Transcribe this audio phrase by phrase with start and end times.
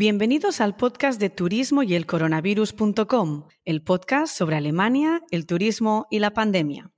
[0.00, 6.20] Bienvenidos al podcast de turismo y el coronavirus.com, el podcast sobre Alemania, el turismo y
[6.20, 6.90] la pandemia.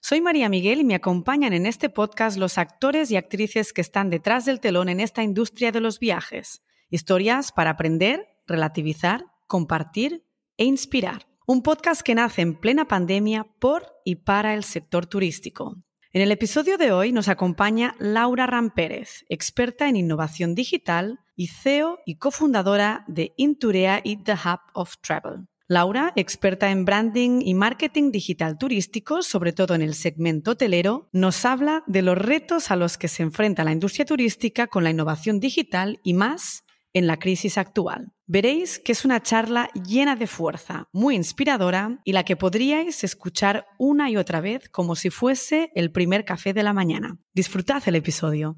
[0.00, 4.10] Soy María Miguel y me acompañan en este podcast los actores y actrices que están
[4.10, 6.64] detrás del telón en esta industria de los viajes.
[6.90, 10.24] Historias para aprender, relativizar, compartir
[10.56, 11.28] e inspirar.
[11.46, 15.76] Un podcast que nace en plena pandemia por y para el sector turístico.
[16.12, 22.00] En el episodio de hoy nos acompaña Laura Rampérez, experta en innovación digital y CEO
[22.04, 25.46] y cofundadora de Inturea y The Hub of Travel.
[25.68, 31.44] Laura, experta en branding y marketing digital turístico, sobre todo en el segmento hotelero, nos
[31.44, 35.40] habla de los retos a los que se enfrenta la industria turística con la innovación
[35.40, 36.64] digital y más
[36.94, 38.12] en la crisis actual.
[38.26, 43.66] Veréis que es una charla llena de fuerza, muy inspiradora y la que podríais escuchar
[43.78, 47.18] una y otra vez como si fuese el primer café de la mañana.
[47.34, 48.56] Disfrutad el episodio.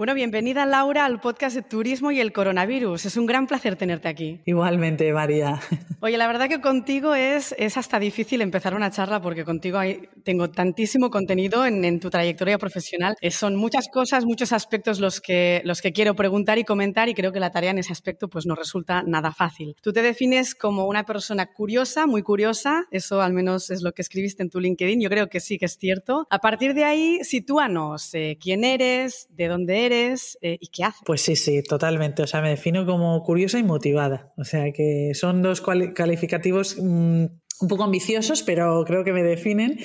[0.00, 3.04] Bueno, bienvenida Laura al podcast de Turismo y el Coronavirus.
[3.04, 4.40] Es un gran placer tenerte aquí.
[4.46, 5.60] Igualmente, María.
[6.00, 10.08] Oye, la verdad que contigo es, es hasta difícil empezar una charla porque contigo hay,
[10.24, 13.14] tengo tantísimo contenido en, tu trayectoria profesional.
[13.20, 17.14] Eh, son muchas cosas, muchos aspectos los que, los que quiero preguntar y comentar y
[17.14, 19.76] creo que la tarea en ese aspecto pues no resulta nada fácil.
[19.82, 24.00] Tú te defines como una persona curiosa, muy curiosa, eso al menos es lo que
[24.00, 26.26] escribiste en tu LinkedIn, yo creo que sí que es cierto.
[26.30, 31.02] A partir de ahí, sitúanos eh, quién eres, de dónde eres eh, y qué haces.
[31.04, 32.22] Pues sí, sí, totalmente.
[32.22, 34.32] O sea, me defino como curiosa y motivada.
[34.36, 37.24] O sea, que son dos calificativos mm,
[37.60, 39.78] un poco ambiciosos, pero creo que me definen.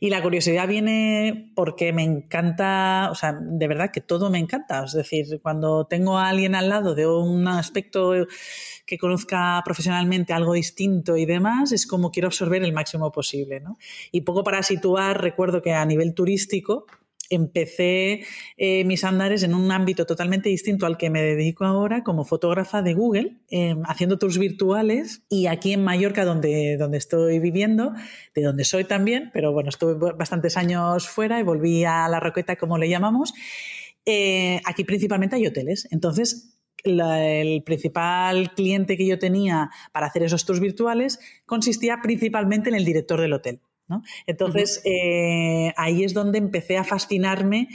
[0.00, 4.84] Y la curiosidad viene porque me encanta, o sea, de verdad que todo me encanta.
[4.84, 8.12] Es decir, cuando tengo a alguien al lado de un aspecto
[8.84, 13.60] que conozca profesionalmente algo distinto y demás, es como quiero absorber el máximo posible.
[13.60, 13.78] ¿no?
[14.10, 16.86] Y poco para situar, recuerdo que a nivel turístico,
[17.34, 18.24] empecé
[18.56, 22.82] eh, mis andares en un ámbito totalmente distinto al que me dedico ahora como fotógrafa
[22.82, 27.92] de Google, em, haciendo tours virtuales y aquí en Mallorca, donde, donde estoy viviendo,
[28.34, 32.56] de donde soy también, pero bueno, estuve bastantes años fuera y volví a la Roqueta,
[32.56, 33.32] como le llamamos.
[34.04, 40.44] Eh, aquí principalmente hay hoteles, entonces el principal cliente que yo tenía para hacer esos
[40.44, 43.60] tours virtuales consistía principalmente en el director del hotel.
[44.26, 47.68] Entonces, eh, ahí es donde empecé a fascinarme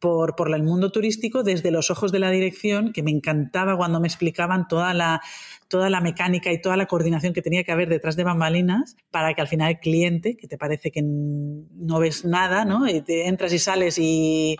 [0.00, 4.08] por, el mundo turístico desde los ojos de la dirección, que me encantaba cuando me
[4.08, 5.20] explicaban toda la,
[5.68, 9.34] toda la mecánica y toda la coordinación que tenía que haber detrás de bambalinas para
[9.34, 12.88] que al final el cliente, que te parece que no ves nada, ¿no?
[12.88, 14.56] Y te entras y sales y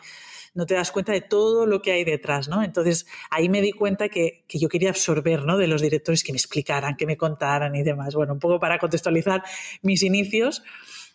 [0.54, 2.62] no te das cuenta de todo lo que hay detrás, ¿no?
[2.62, 5.56] Entonces ahí me di cuenta que, yo quería absorber, ¿no?
[5.56, 8.14] De los directores que me explicaran, que me contaran y demás.
[8.14, 9.42] Bueno, un poco para contextualizar
[9.82, 10.62] mis inicios.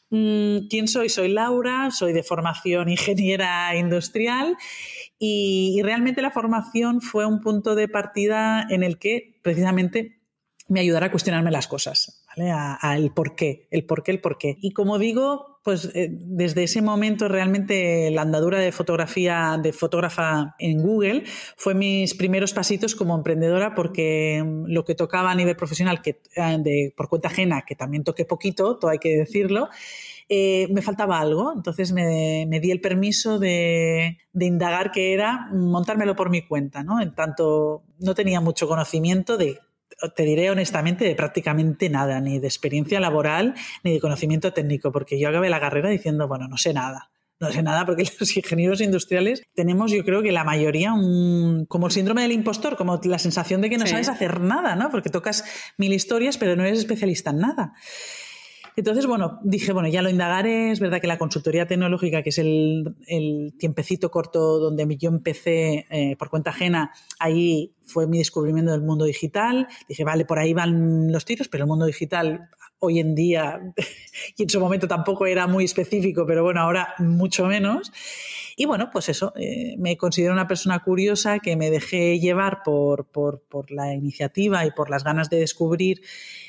[0.09, 1.09] Mm, ¿Quién soy?
[1.09, 4.55] Soy Laura, soy de formación ingeniera industrial
[5.17, 10.19] y, realmente la formación fue un punto de partida en el que precisamente
[10.67, 12.51] me ayudara a cuestionarme las cosas, ¿vale?
[12.51, 14.57] A, el por qué, el por qué, el por qué.
[14.62, 20.56] Y como digo, pues eh, desde ese momento realmente la andadura de fotografía, de fotógrafa
[20.59, 21.23] en Google,
[21.57, 26.22] fue mis primeros pasitos como emprendedora porque mm, lo que tocaba a nivel profesional, que
[26.35, 29.69] eh, de, por cuenta ajena, que también toqué poquito, todo hay que decirlo,
[30.28, 31.53] eh, me faltaba algo.
[31.56, 37.02] Entonces me, di el permiso de, de, indagar qué era montármelo por mi cuenta, ¿no?
[37.02, 39.59] En tanto no tenía mucho conocimiento de
[40.16, 45.19] te diré honestamente, de prácticamente nada, ni de experiencia laboral, ni de conocimiento técnico, porque
[45.19, 47.11] yo acabé la carrera diciendo, bueno, no sé nada.
[47.38, 51.88] No sé nada porque los ingenieros industriales tenemos, yo creo que la mayoría, un, como
[51.88, 54.89] el síndrome del impostor, como la sensación de que no sabes hacer nada, ¿no?
[54.89, 55.44] Porque tocas
[55.78, 57.73] mil historias, pero no eres especialista en nada.
[58.78, 60.72] Entonces, bueno, dije, bueno, ya lo indagaré.
[60.72, 62.96] Es verdad que la consultoría tecnológica, que es el,
[63.58, 69.06] tiempecito corto donde yo empecé eh, por cuenta ajena, ahí fue mi descubrimiento del mundo
[69.06, 69.68] digital.
[69.88, 72.49] Dije, vale, por ahí van los tiros, pero el mundo digital
[72.79, 73.61] hoy en día,
[74.38, 77.91] y en su momento tampoco era muy específico, pero bueno, ahora mucho menos.
[78.58, 83.05] Y bueno, pues eso, eh, me considero una persona curiosa que me dejé llevar por,
[83.05, 86.02] por, por la iniciativa y por las ganas de descubrir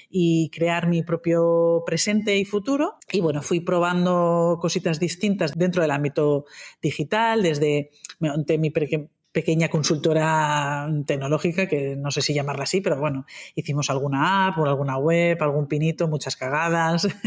[0.09, 2.97] y crear mi propio presente y futuro.
[3.11, 6.45] Y bueno, fui probando cositas distintas dentro del ámbito
[6.81, 13.27] digital, desde monté mi pequeña consultora tecnológica, que no sé si llamarla así, pero bueno,
[13.55, 17.07] hicimos alguna app o alguna web, algún pinito, muchas cagadas.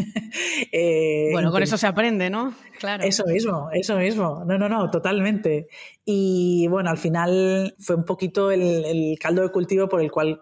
[0.71, 2.53] Eh, bueno, con eso se aprende, ¿no?
[2.77, 3.03] Claro.
[3.03, 4.43] Eso mismo, eso mismo.
[4.45, 5.67] No, no, no, totalmente.
[6.05, 10.41] Y bueno, al final fue un poquito el caldo de cultivo por el cual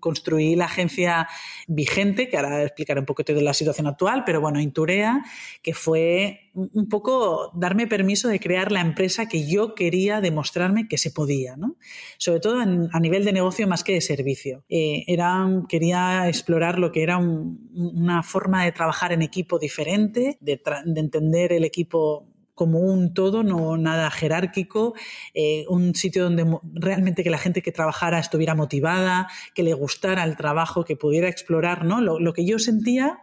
[0.00, 1.28] construí la agencia
[1.66, 5.24] vigente, que ahora explicaré un poquito de la situación actual, pero bueno, Inturea,
[5.62, 10.98] que fue un poco darme permiso de crear la empresa que yo quería demostrarme que
[10.98, 11.76] se podía, ¿no?
[12.16, 14.64] Sobre todo a nivel de negocio más que de servicio.
[14.68, 20.60] Eh, era, quería explorar lo que era una forma de trabajar en equipo diferente, de,
[20.84, 24.94] de entender el equipo como un todo, no nada jerárquico,
[25.34, 30.24] eh, un sitio donde realmente que la gente que trabajara estuviera motivada, que le gustara
[30.24, 32.00] el trabajo, que pudiera explorar, ¿no?
[32.00, 33.20] Lo, que yo sentía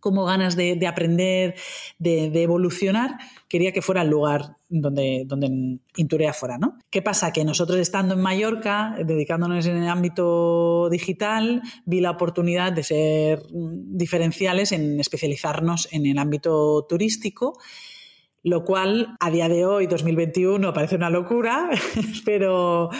[0.00, 1.56] como ganas de, aprender,
[1.98, 3.18] de, evolucionar,
[3.48, 6.78] quería que fuera el lugar donde, donde Inturea fuera, ¿no?
[6.90, 7.32] ¿Qué pasa?
[7.32, 13.42] Que nosotros estando en Mallorca, dedicándonos en el ámbito digital, vi la oportunidad de ser
[13.50, 17.58] diferenciales en especializarnos en el ámbito turístico
[18.42, 21.70] lo cual a día de hoy, 2021, parece una locura,
[22.24, 22.90] pero,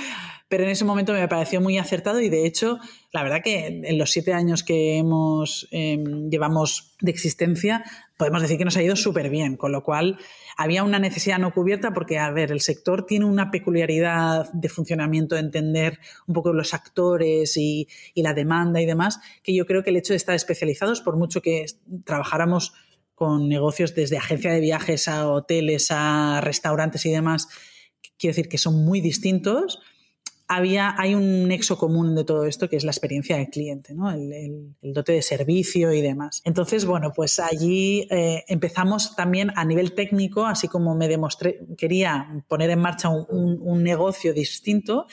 [0.49, 2.79] pero en ese momento me pareció muy acertado y de hecho,
[3.13, 7.85] la verdad que en los siete años que hemos, em, llevamos de existencia,
[8.17, 10.19] podemos decir que nos ha ido súper bien, con lo cual
[10.57, 15.37] había una necesidad no cubierta porque, a ver, el sector tiene una peculiaridad de funcionamiento,
[15.37, 19.85] de entender un poco los actores y, y la demanda y demás, que yo creo
[19.85, 21.65] que el hecho de estar especializados, por mucho que
[22.05, 22.75] trabajáramos
[23.19, 27.49] con negocios desde agencia de viajes a hoteles, a restaurantes y demás,
[28.17, 29.81] quiero decir que son muy distintos,
[30.47, 34.09] había, hay un nexo común de todo esto que es la experiencia del cliente, ¿no?
[34.11, 36.41] el, dote de servicio y demás.
[36.45, 42.45] Entonces, bueno, pues allí eh, empezamos también a nivel técnico, así como me demostré, quería
[42.47, 45.09] poner en marcha un, un negocio distinto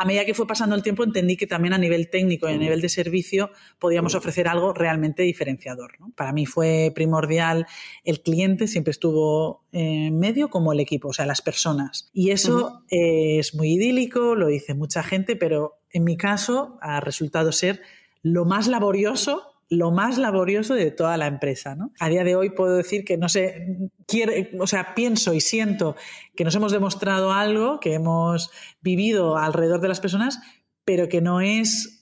[0.00, 2.56] a medida que fue pasando el tiempo entendí que también a nivel técnico y a
[2.56, 5.98] nivel de servicio podíamos ofrecer algo realmente diferenciador.
[6.16, 7.66] Para mí fue primordial
[8.02, 12.08] el cliente, siempre estuvo en medio como el equipo, o sea, las personas.
[12.14, 17.52] Y eso es muy idílico, lo dice mucha gente, pero en mi caso ha resultado
[17.52, 17.82] ser
[18.22, 21.76] lo más laborioso lo más laborioso de toda la empresa.
[21.76, 21.92] ¿no?
[22.00, 25.96] A día de hoy puedo decir que no sé, quiere, o sea, pienso y siento
[26.36, 28.50] que nos hemos demostrado algo, que hemos
[28.82, 30.40] vivido alrededor de las personas,
[30.84, 32.00] pero que no es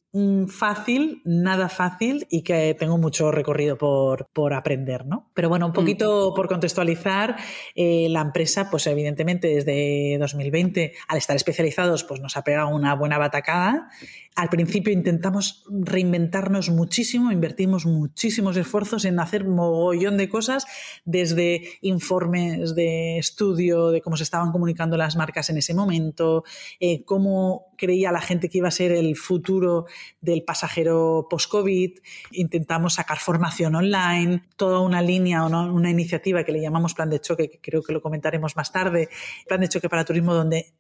[0.49, 5.31] fácil, nada fácil y que tengo mucho recorrido por, por aprender, ¿no?
[5.35, 5.75] Pero bueno, un mm.
[5.75, 7.37] poquito por contextualizar,
[7.75, 12.95] eh, la empresa, pues evidentemente desde 2020, al estar especializados, pues nos ha pegado una
[12.95, 13.91] buena batacada
[14.39, 20.65] al principio intentamos reinventarnos muchísimo, invertimos muchísimos esfuerzos en hacer mogollón de cosas,
[21.05, 26.45] desde informes de estudio de cómo se estaban comunicando las marcas en ese momento,
[26.79, 29.87] eh, cómo creía la gente que iba a ser el futuro
[30.21, 31.99] del pasajero post-COVID,
[32.31, 37.21] intentamos sacar formación online, toda una línea o una iniciativa que le llamamos Plan de
[37.21, 39.09] Choque, que creo que lo comentaremos más tarde,
[39.49, 40.75] Plan de Choque para Turismo, donde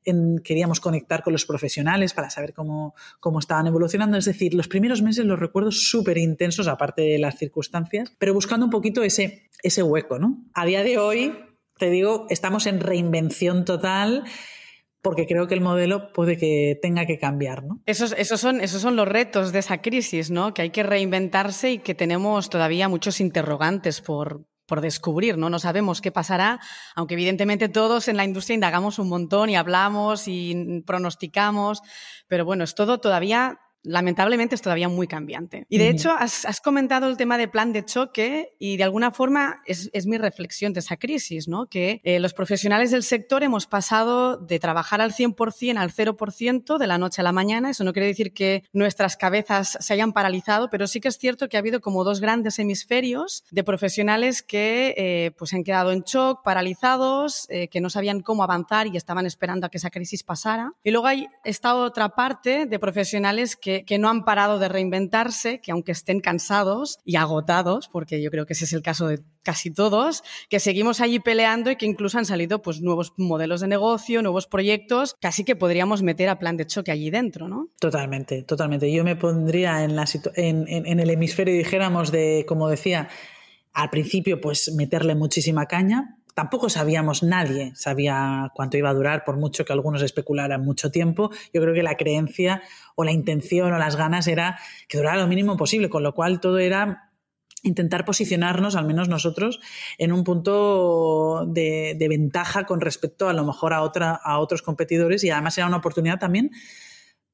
[0.44, 4.18] queríamos conectar con los profesionales para saber cómo, cómo estaban evolucionando.
[4.18, 8.66] Es decir, los primeros meses los recuerdo súper intensos, aparte de las circunstancias, pero buscando
[8.66, 10.44] un poquito ese, ese hueco, ¿no?
[10.52, 11.34] A día de hoy,
[11.78, 14.24] te digo, estamos en reinvención total
[15.00, 17.80] porque creo que el modelo puede que tenga que cambiar, ¿no?
[17.86, 20.52] Esos, esos, son, esos son los retos de esa crisis, ¿no?
[20.52, 25.50] Que hay que reinventarse y que tenemos todavía muchos interrogantes por, por descubrir, ¿no?
[25.50, 26.60] No sabemos qué pasará,
[26.94, 31.80] aunque evidentemente todos en la industria indagamos un montón y hablamos y pronosticamos,
[32.28, 35.66] pero bueno, es todo todavía lamentablemente es todavía muy cambiante.
[35.68, 39.62] Y de hecho, has, comentado el tema de plan de choque y de alguna forma
[39.66, 41.66] es, mi reflexión de esa crisis, ¿no?
[41.66, 46.86] Que eh, los profesionales del sector hemos pasado de trabajar al 100% al 0% de
[46.86, 47.70] la noche a la mañana.
[47.70, 51.48] Eso no quiere decir que nuestras cabezas se hayan paralizado, pero sí que es cierto
[51.48, 56.02] que ha habido como dos grandes hemisferios de profesionales que eh, pues han quedado en
[56.02, 60.22] shock, paralizados, eh, que no sabían cómo avanzar y estaban esperando a que esa crisis
[60.22, 60.72] pasara.
[60.82, 65.60] Y luego hay esta otra parte de profesionales que que, no han parado de reinventarse,
[65.60, 69.20] que aunque estén cansados y agotados, porque yo creo que ese es el caso de
[69.42, 73.68] casi todos, que seguimos allí peleando y que incluso han salido pues, nuevos modelos de
[73.68, 77.68] negocio, nuevos proyectos, casi que podríamos meter a plan de choque allí dentro, ¿no?
[77.80, 78.92] Totalmente, totalmente.
[78.92, 80.04] Yo me pondría en, la
[80.34, 83.08] en, en el hemisferio, dijéramos, de, como decía,
[83.72, 89.36] al principio, pues meterle muchísima caña, tampoco sabíamos, nadie sabía cuánto iba a durar, por
[89.36, 91.32] mucho que algunos especularan mucho tiempo.
[91.52, 92.62] Yo creo que la creencia
[92.94, 96.38] o la intención o las ganas era que durara lo mínimo posible, con lo cual
[96.38, 97.10] todo era
[97.64, 99.58] intentar posicionarnos, al menos nosotros,
[99.98, 105.24] en un punto de, ventaja con respecto a lo mejor a, otra, a otros competidores
[105.24, 106.52] y además era una oportunidad también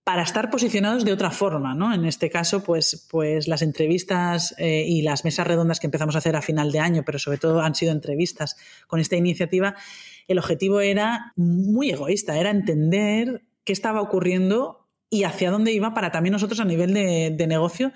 [0.04, 1.94] para estar posicionados de otra forma, ¿no?
[1.94, 6.18] En este caso, pues, pues las entrevistas eh, y las mesas redondas que empezamos a
[6.18, 8.56] hacer a final de año, pero sobre todo han sido entrevistas
[8.86, 9.74] con esta iniciativa,
[10.28, 16.10] el objetivo era muy egoísta, era entender qué estaba ocurriendo y hacia dónde iba para
[16.10, 17.92] también nosotros a nivel de, negocio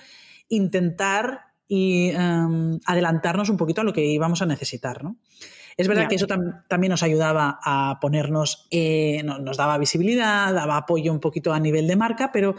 [0.49, 5.05] intentar y em, adelantarnos un poquito a lo que íbamos a necesitar.
[5.05, 5.17] ¿no?
[5.79, 11.13] Es verdad que eso también nos ayudaba a ponernos, eh, nos daba visibilidad, daba apoyo
[11.13, 12.57] un poquito a nivel de marca, pero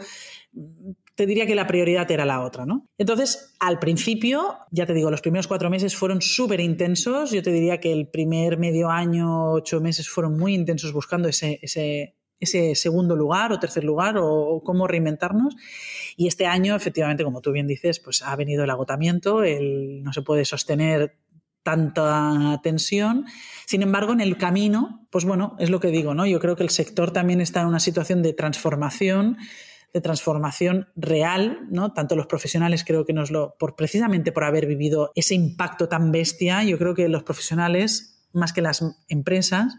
[1.14, 2.88] te diría que la prioridad era la otra, ¿no?
[2.96, 7.30] Entonces, al principio, ya te digo, los primeros cuatro meses fueron súper intensos.
[7.30, 11.58] Yo te diría que el primer medio año, ocho meses fueron muy intensos buscando ese,
[11.60, 15.54] ese, ese segundo lugar o tercer lugar o, cómo reinventarnos.
[16.16, 20.14] Y este año, efectivamente, como tú bien dices, pues ha venido el agotamiento, el, no
[20.14, 21.18] se puede sostener
[21.62, 23.26] tanta tensión.
[23.66, 26.26] Sin embargo, en el camino, pues bueno, es lo que digo, ¿no?
[26.26, 29.36] Yo creo que el sector también está en una situación de transformación
[29.92, 31.92] de transformación real, ¿no?
[31.92, 36.12] Tanto los profesionales creo que nos lo, por, precisamente por haber vivido ese impacto tan
[36.12, 39.74] bestia, yo creo que los profesionales, más que las empresas,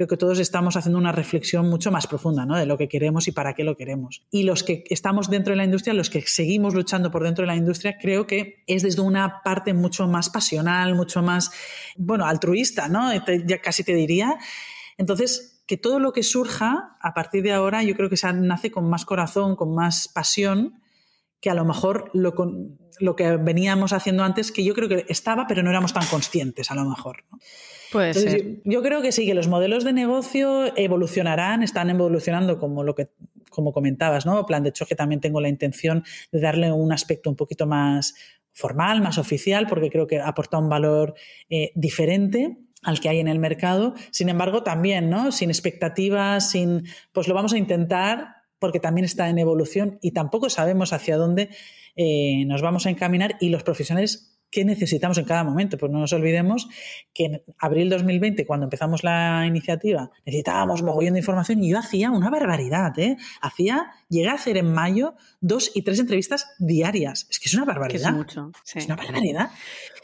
[0.00, 2.56] creo que todos estamos haciendo una reflexión mucho más profunda ¿no?
[2.56, 4.22] de lo que queremos y para qué lo queremos.
[4.30, 7.48] Y los que estamos dentro de la industria, los que seguimos luchando por dentro de
[7.48, 11.50] la industria, creo que es desde una parte mucho más pasional, mucho más,
[11.98, 13.12] bueno, altruista, ¿no?
[13.44, 14.38] Ya casi te diría.
[14.96, 18.70] Entonces, que todo lo que surja a partir de ahora, yo creo que se nace
[18.70, 20.80] con más corazón, con más pasión,
[21.40, 22.34] que a lo mejor lo,
[22.98, 26.70] lo que veníamos haciendo antes, que yo creo que estaba, pero no éramos tan conscientes,
[26.70, 27.24] a lo mejor.
[27.30, 27.38] ¿no?
[27.92, 28.60] Puede ser.
[28.64, 33.10] Yo creo que sí, que los modelos de negocio evolucionarán, están evolucionando como lo que
[33.50, 34.46] como comentabas, ¿no?
[34.46, 38.14] Plan, de hecho, que también tengo la intención de darle un aspecto un poquito más
[38.52, 41.14] formal, más oficial, porque creo que aporta un valor
[41.48, 43.94] eh, diferente al que hay en el mercado.
[44.10, 45.32] Sin embargo, también, ¿no?
[45.32, 46.84] Sin expectativas, sin.
[47.12, 51.48] Pues lo vamos a intentar, porque también está en evolución y tampoco sabemos hacia dónde
[51.96, 55.78] eh, nos vamos a encaminar y los profesionales qué necesitamos en cada momento.
[55.78, 56.68] Pues no nos olvidemos
[57.14, 62.10] que en abril 2020, cuando empezamos la iniciativa, necesitábamos mogollón de información y yo hacía
[62.10, 62.98] una barbaridad.
[62.98, 63.16] ¿eh?
[63.40, 67.26] Hacía, llegué a hacer en mayo dos y tres entrevistas diarias.
[67.30, 68.10] Es que es una barbaridad.
[68.10, 68.52] es mucho.
[68.74, 69.50] Es una barbaridad.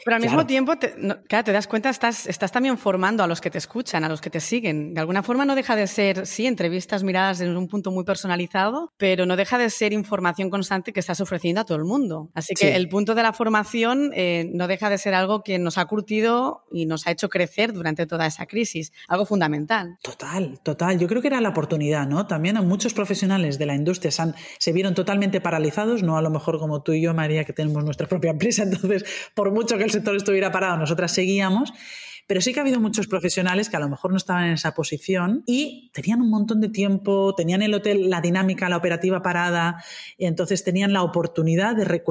[0.07, 0.95] Pero al mismo tiempo, te,
[1.27, 4.21] claro, te das cuenta, estás, estás también formando a los que te escuchan, a los
[4.21, 4.93] que te siguen.
[4.93, 8.93] De alguna forma no deja de ser, sí, entrevistas miradas desde un punto muy personalizado,
[8.95, 12.29] pero no deja de ser información constante que estás ofreciendo a todo el mundo.
[12.33, 15.77] Así que el punto de la formación eh, no deja de ser algo que nos
[15.77, 19.97] ha curtido y nos ha hecho crecer durante toda esa crisis, algo fundamental.
[20.01, 20.99] Total, total.
[20.99, 22.27] Yo creo que era la oportunidad, ¿no?
[22.27, 24.23] También a muchos profesionales de la industria se,
[24.57, 27.83] se vieron totalmente paralizados, no a lo mejor como tú y yo, María, que tenemos
[27.83, 31.73] nuestra propia empresa, entonces, por mucho que el sector estuviera parado, nosotras seguíamos.
[32.27, 34.73] Pero sí que ha habido muchos profesionales que a lo mejor no estaban en esa
[34.73, 39.83] posición y tenían un montón de tiempo, tenían el hotel, la dinámica, la operativa parada,
[40.17, 42.03] y entonces tenían la oportunidad de,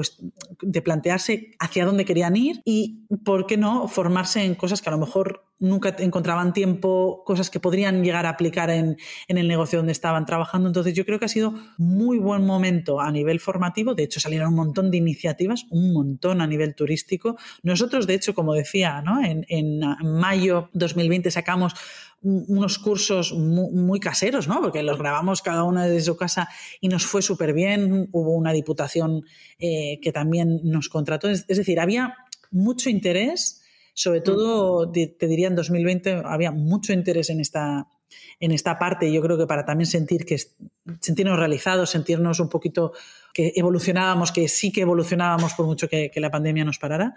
[0.63, 4.93] de plantearse hacia dónde querían ir y, ¿por qué no?, formarse en cosas que a
[4.93, 8.97] lo mejor nunca encontraban tiempo, cosas que podrían llegar a aplicar en,
[9.29, 10.69] el negocio donde estaban trabajando.
[10.69, 13.95] Entonces yo creo que ha sido muy buen momento a nivel formativo.
[13.95, 17.37] De hecho, salieron un montón de iniciativas, un montón a nivel turístico.
[17.63, 19.25] Nosotros, de hecho, como decía, ¿no?
[19.25, 19.83] en, en
[20.15, 21.75] mayo 2020 sacamos
[22.23, 24.61] unos cursos muy, caseros, ¿no?
[24.61, 26.49] porque los grabamos cada uno desde su casa
[26.81, 28.09] y nos fue súper bien.
[28.13, 29.25] Hubo una diputación
[29.59, 31.29] eh, que también nos contrató.
[31.29, 32.17] Es, decir, había
[32.51, 33.63] mucho interés
[33.99, 37.89] sobre todo, te, diría, en 2020 había mucho interés en esta,
[38.41, 39.11] en esta parte.
[39.11, 40.37] Yo creo que para también sentir que
[41.01, 42.93] sentirnos realizados, sentirnos un poquito
[43.33, 47.15] que evolucionábamos, que sí que evolucionábamos por mucho que, la pandemia nos parara.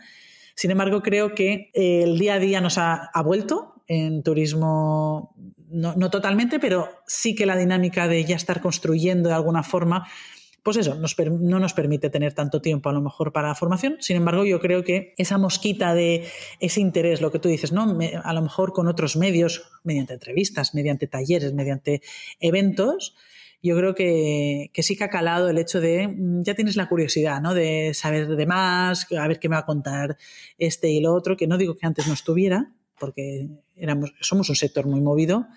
[0.59, 5.33] Sin embargo, creo que el día a día nos ha, vuelto en turismo,
[5.69, 10.05] no, no, totalmente, pero sí que la dinámica de ya estar construyendo de alguna forma
[10.61, 13.95] pues eso, no nos permite tener tanto tiempo a lo mejor para la formación.
[14.01, 16.27] Sin embargo, yo creo que esa mosquita de
[16.59, 17.97] ese interés, lo que tú dices, ¿no?
[18.21, 22.01] a lo mejor con otros medios, mediante entrevistas, mediante talleres, mediante
[22.41, 23.15] eventos,
[23.61, 27.41] yo creo que, sí que ha calado el hecho de, mm, ya tienes la curiosidad,
[27.41, 27.53] ¿no?
[27.53, 30.17] De saber de más, a ver qué me va a contar
[30.57, 34.55] este y lo otro, que no digo que antes no estuviera, porque éramos, somos un
[34.55, 35.47] sector muy movido,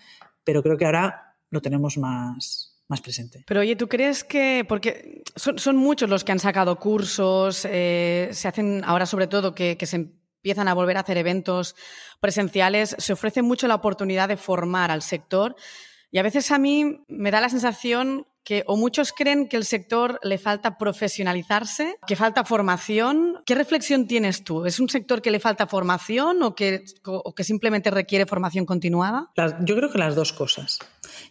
[0.44, 3.44] pero creo que ahora lo tenemos más, más presente.
[3.46, 8.48] Pero oye, ¿tú crees que, porque son, muchos los que han sacado cursos, eh, se
[8.48, 11.76] hacen ahora sobre todo que, que se empiezan a volver a hacer eventos
[12.20, 15.54] presenciales, se ofrece mucho la oportunidad de formar al sector
[16.12, 19.64] y a veces a mí me da la sensación que o muchos creen que el
[19.64, 23.38] sector le falta profesionalizarse, que falta formación.
[23.46, 24.66] ¿Qué reflexión tienes tú?
[24.66, 29.30] ¿Es un sector que le falta formación o que, o que simplemente requiere formación continuada?
[29.64, 30.78] yo creo que las dos cosas.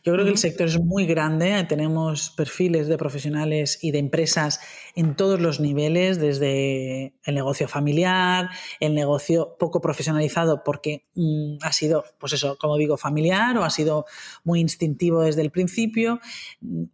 [0.04, 4.60] Yo creo que el sector es muy grande, tenemos perfiles de profesionales y de empresas
[4.96, 8.50] en todos los niveles, desde el negocio familiar,
[8.80, 13.70] el negocio poco profesionalizado porque mm, ha sido, pues eso, como digo, familiar o ha
[13.70, 14.06] sido
[14.44, 16.20] muy instintivo desde el principio,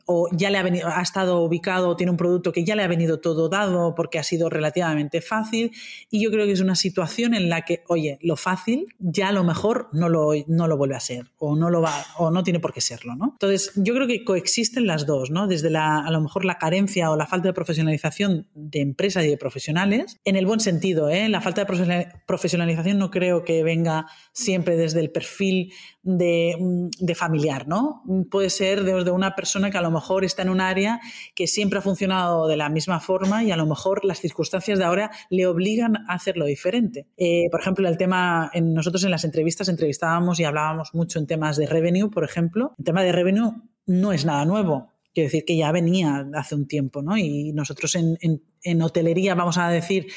[0.07, 3.19] o ya le ha, ha estado ubicado, tiene un producto que ya le ha venido
[3.19, 5.71] todo dado porque ha sido relativamente fácil.
[6.09, 9.31] Y yo creo que es una situación en la que, oye, lo fácil ya a
[9.33, 12.43] lo mejor no lo, no lo vuelve a ser o no, lo va, o no
[12.43, 13.15] tiene por qué serlo.
[13.15, 13.31] ¿no?
[13.33, 15.47] Entonces, yo creo que coexisten las dos, ¿no?
[15.47, 19.29] desde la, a lo mejor la carencia o la falta de profesionalización de empresas y
[19.29, 21.09] de profesionales, en el buen sentido.
[21.09, 21.27] ¿eh?
[21.27, 25.73] La falta de profesionalización no creo que venga siempre desde el perfil
[26.07, 28.01] de, de familiar, ¿no?
[28.31, 31.01] Puede ser desde una persona que a lo mejor está en un área
[31.35, 34.85] que siempre ha funcionado de la misma forma y a lo mejor las circunstancias de
[34.85, 37.07] ahora le obligan a hacerlo diferente.
[37.17, 41.27] Eh, por ejemplo, el tema, en, nosotros en las entrevistas entrevistábamos y hablábamos mucho en
[41.27, 42.73] temas de revenue, por ejemplo.
[42.79, 43.51] El tema de revenue
[43.85, 44.93] no es nada nuevo.
[45.13, 47.17] Quiero decir que ya venía hace un tiempo, ¿no?
[47.17, 48.41] Y nosotros en, en,
[48.81, 50.07] hotelería, vamos a decir,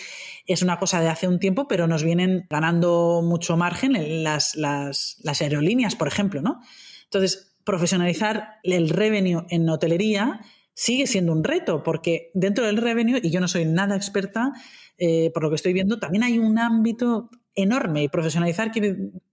[0.47, 4.57] es una cosa de hace un tiempo, pero nos vienen ganando mucho margen en las,
[5.41, 6.61] aerolíneas, por ejemplo, ¿no?
[7.05, 10.41] Entonces, profesionalizar el revenue en hotelería
[10.75, 14.53] sigue siendo un reto, porque dentro del revenue, y yo no soy nada experta,
[14.99, 18.71] eh, por lo que estoy viendo, también hay un ámbito enorme y profesionalizar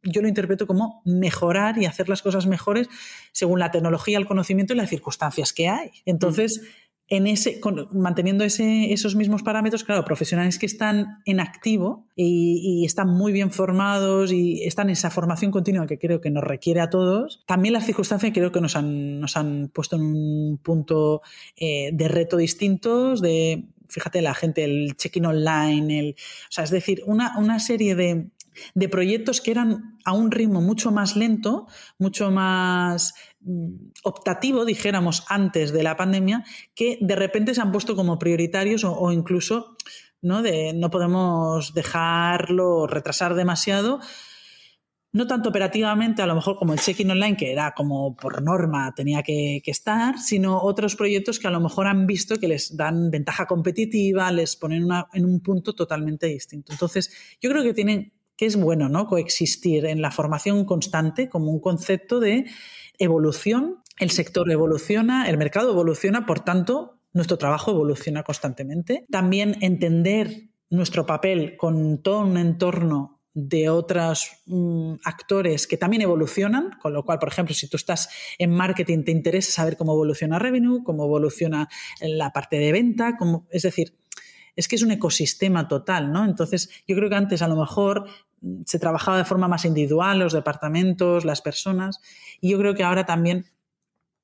[0.03, 2.89] yo lo interpreto como mejorar y hacer las cosas mejores
[3.31, 5.91] según la tecnología, el conocimiento y las circunstancias que hay.
[6.05, 6.61] Entonces,
[7.09, 7.61] en ese,
[7.91, 13.51] manteniendo ese, esos mismos parámetros, claro, profesionales que están en activo y, están muy bien
[13.51, 17.73] formados y están en esa formación continua que creo que nos requiere a todos, también
[17.73, 21.21] las circunstancias creo que nos han, nos han puesto en un punto
[21.55, 26.71] eh, de reto distintos, de, fíjate, la gente, el check-in online, el, o sea, es
[26.71, 28.29] decir, una, una serie de,
[28.73, 33.13] de proyectos que eran a un ritmo mucho más lento, mucho más
[34.03, 36.43] optativo, dijéramos, antes de la pandemia,
[36.75, 39.77] que de repente se han puesto como prioritarios o, incluso
[40.21, 40.41] ¿no?
[40.73, 43.99] No podemos dejarlo retrasar demasiado.
[45.13, 48.93] No tanto operativamente, a lo mejor como el check-in online, que era como por norma
[48.95, 53.09] tenía que, estar, sino otros proyectos que a lo mejor han visto que les dan
[53.09, 56.73] ventaja competitiva, les ponen en un punto totalmente distinto.
[56.73, 57.11] Entonces,
[57.41, 59.07] yo creo que tienen que es bueno, ¿no?
[59.07, 62.45] Coexistir en la formación constante como un concepto de
[62.97, 63.83] evolución.
[63.99, 69.05] El sector evoluciona, el mercado evoluciona, por tanto, nuestro trabajo evoluciona constantemente.
[69.11, 76.71] También entender nuestro papel con todo un entorno de otros mm, actores que también evolucionan,
[76.81, 80.39] con lo cual, por ejemplo, si tú estás en marketing, te interesa saber cómo evoluciona
[80.39, 81.69] revenue, cómo evoluciona
[82.01, 83.95] la parte de venta, cómo, es decir,
[84.55, 86.25] es que es un ecosistema total, ¿no?
[86.25, 88.07] Entonces, yo creo que antes a lo mejor
[88.65, 91.99] se trabajaba de forma más individual, los departamentos, las personas,
[92.41, 93.45] y yo creo que ahora también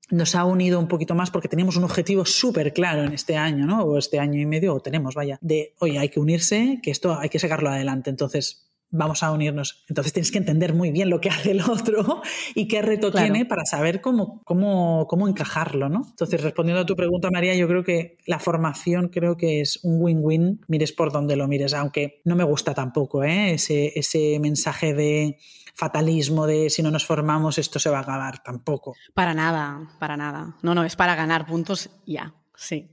[0.10, 3.66] nos ha unido un poquito más porque teníamos un objetivo súper claro en este año,
[3.66, 3.84] ¿no?
[3.84, 7.18] O este año y medio, o tenemos, vaya, de, oye, hay que unirse, que esto
[7.18, 8.10] hay que sacarlo adelante.
[8.10, 9.84] Entonces, vamos a unirnos.
[9.90, 12.22] Entonces tienes que entender muy bien lo que hace el otro
[12.56, 16.06] y qué reto tiene para saber cómo, cómo, cómo encajarlo, ¿no?
[16.10, 20.02] Entonces, respondiendo a tu pregunta, María, yo creo que la formación creo que es un
[20.02, 23.54] win-win, mires por donde lo mires, aunque no me gusta tampoco ¿eh?
[23.54, 25.38] ese, ese mensaje de
[25.74, 28.96] fatalismo de si no nos formamos esto se va a acabar, tampoco.
[29.14, 30.56] Para nada, para nada.
[30.62, 32.92] No, no, es para ganar puntos ya, sí.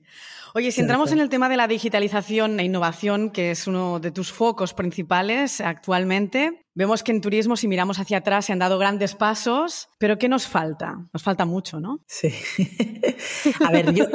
[0.52, 4.10] Oye, si entramos en el tema de la digitalización e innovación, que es uno de
[4.10, 8.78] tus focos principales actualmente, vemos que en turismo, si miramos hacia atrás, se han dado
[8.78, 11.08] grandes pasos, pero ¿qué nos falta?
[11.12, 12.00] Nos falta mucho, ¿no?
[12.06, 12.32] Sí.
[13.64, 14.06] A ver, yo,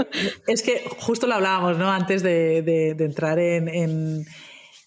[0.48, 1.90] es que justo lo hablábamos, ¿no?
[1.90, 4.26] Antes de, entrar en,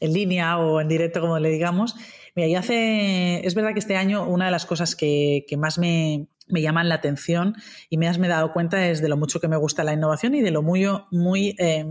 [0.01, 1.97] línea o en directo, como le digamos.
[2.35, 6.29] Mira, y hace, es verdad que este año una de las cosas que más me,
[6.49, 7.55] me llaman la atención
[7.89, 10.35] y me has me dado cuenta es de lo mucho que me gusta la innovación
[10.35, 11.85] y de lo muy, muy eh,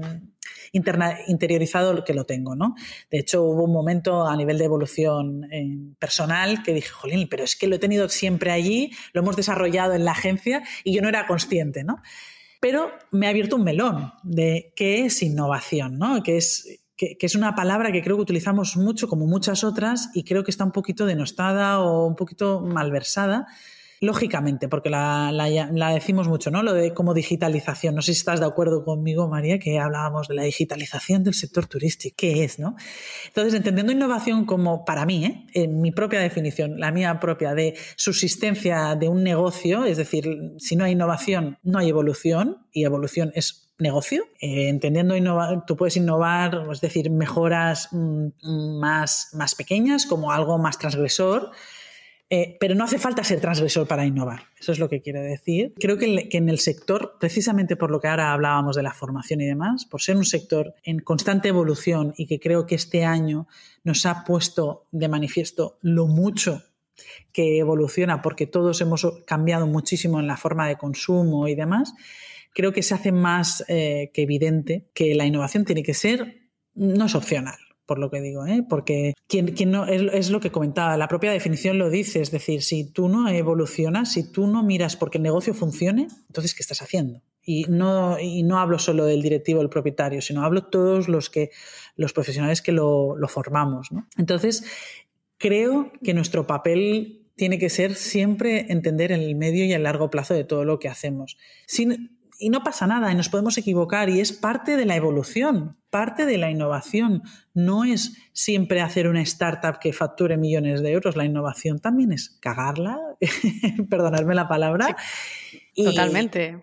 [0.71, 2.55] interiorizado que lo tengo.
[2.55, 2.75] ¿no?
[3.09, 7.43] De hecho, hubo un momento a nivel de evolución eh, personal que dije, jolín, pero
[7.43, 11.01] es que lo he tenido siempre allí, lo hemos desarrollado en la agencia y yo
[11.01, 11.83] no era consciente.
[11.83, 12.01] ¿no?
[12.59, 16.23] Pero me ha abierto un melón de qué es innovación, ¿no?
[16.23, 20.23] que es que, es una palabra que creo que utilizamos mucho como muchas otras y
[20.23, 23.45] creo que está un poquito denostada o un poquito malversada
[23.99, 25.31] Lógicamente, porque la,
[25.93, 26.61] decimos mucho, ¿no?
[26.61, 27.95] Lo de como digitalización.
[27.95, 31.65] No sé si estás de acuerdo conmigo, María, que hablábamos de la digitalización del sector
[31.65, 32.15] turístico.
[32.17, 32.75] ¿Qué es, no?
[33.27, 35.45] Entonces, entendiendo innovación como, para mí, ¿eh?
[35.53, 40.75] en mi propia definición, la mía propia, de subsistencia de un negocio, es decir, si
[40.75, 44.25] no hay innovación, no hay evolución, y evolución es negocio.
[44.39, 50.59] Eh, entendiendo innovar, tú puedes innovar, es decir, mejoras mm, más, más pequeñas como algo
[50.59, 51.51] más transgresor
[52.29, 54.43] eh, pero no hace falta ser transgresor para innovar.
[54.59, 55.73] Eso es lo que quiero decir.
[55.79, 59.45] Creo que, en el sector, precisamente por lo que ahora hablábamos de la formación y
[59.45, 63.47] demás, por ser un sector en constante evolución y que creo que este año
[63.83, 66.63] nos ha puesto de manifiesto lo mucho
[67.31, 71.93] que evoluciona, porque todos hemos cambiado muchísimo en la forma de consumo y demás,
[72.53, 77.05] creo que se hace más eh, que evidente que la innovación tiene que ser, no
[77.05, 78.63] es opcional por lo que digo, ¿eh?
[78.69, 82.61] porque quien, quien no, es, lo que comentaba, la propia definición lo dice, es decir,
[82.61, 86.81] si tú no evolucionas, si tú no miras porque el negocio funcione, entonces ¿qué estás
[86.81, 87.23] haciendo?
[87.41, 91.49] Y no, y no hablo solo del directivo, el propietario, sino hablo todos los que
[91.95, 93.91] los profesionales que lo, lo formamos.
[93.91, 94.07] ¿no?
[94.17, 94.65] Entonces,
[95.37, 100.33] creo que nuestro papel tiene que ser siempre entender el medio y el largo plazo
[100.33, 101.37] de todo lo que hacemos.
[101.67, 105.77] Sin, y no pasa nada, y nos podemos equivocar, y es parte de la evolución,
[105.89, 107.23] parte de la innovación.
[107.53, 112.37] No es siempre hacer una startup que facture millones de euros, la innovación también es
[112.39, 112.99] cagarla,
[113.89, 114.95] perdonadme la palabra.
[115.75, 116.61] Totalmente.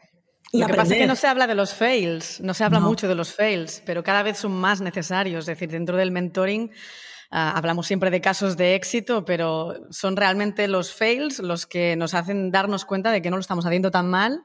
[0.52, 3.08] Lo que pasa es que no se habla de los fails, no se habla mucho
[3.08, 5.40] de los fails, pero cada vez son más necesarios.
[5.40, 6.70] Es decir, dentro del mentoring
[7.32, 12.14] ah, hablamos siempre de casos de éxito, pero son realmente los fails los que nos
[12.14, 14.44] hacen darnos cuenta de que no lo estamos haciendo tan mal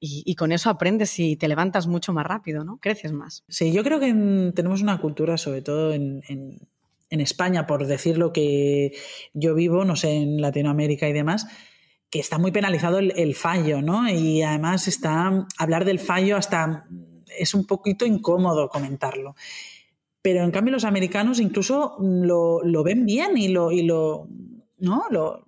[0.00, 2.78] y, con eso aprendes y te levantas mucho más rápido, ¿no?
[2.78, 3.42] Creces más.
[3.48, 6.22] Sí, yo creo que tenemos una cultura, sobre todo en,
[7.08, 8.92] España, por decir lo que
[9.32, 11.46] yo vivo, no sé, en Latinoamérica y demás,
[12.10, 14.08] que está muy penalizado el, fallo, ¿no?
[14.10, 16.86] Y además está hablar del fallo hasta
[17.38, 19.36] es un poquito incómodo comentarlo.
[20.22, 24.28] Pero en cambio los americanos incluso lo, ven bien y lo, y lo,
[24.78, 25.04] ¿no?
[25.10, 25.43] lo,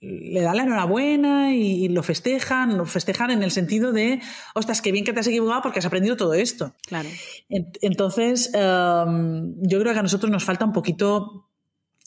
[0.00, 4.20] le dan la enhorabuena y, lo festejan, lo festejan en el sentido de,
[4.54, 6.74] ostras, qué bien que te has equivocado porque has aprendido todo esto.
[6.86, 7.08] Claro.
[7.48, 11.48] Entonces, em, yo creo que a nosotros nos falta un poquito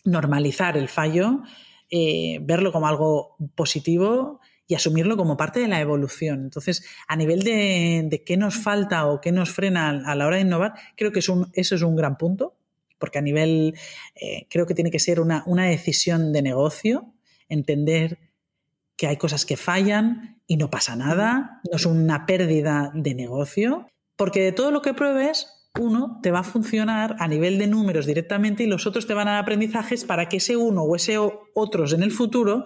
[0.06, 1.41] normalizar el fallo,
[1.89, 6.43] eh, verlo como algo positivo y asumirlo como parte de la evolución.
[6.43, 10.43] Entonces, a nivel de, qué nos falta o qué nos frena a la hora de
[10.43, 12.56] innovar, creo que eso es un gran punto,
[12.99, 13.73] porque a nivel,
[14.15, 17.13] eh, creo que tiene que ser una, una decisión de negocio
[17.49, 18.19] entender
[18.97, 23.88] que hay cosas que fallan y no pasa nada, no es una pérdida de negocio,
[24.15, 28.05] porque de todo lo que pruebes, uno te va a funcionar a nivel de números
[28.05, 31.17] directamente y los otros te van a dar aprendizajes para que ese uno o ese
[31.53, 32.65] otros en el futuro